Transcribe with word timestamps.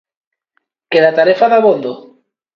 Queda 0.91 1.11
tarefa 1.19 1.51
dabondo. 1.53 1.93